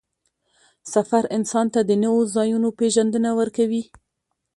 سفر 0.93 1.23
انسان 1.37 1.65
ته 1.73 1.79
د 1.89 1.91
نوو 2.03 2.21
ځایونو 2.35 2.69
پېژندنه 2.79 3.29
ورکوي 3.39 3.83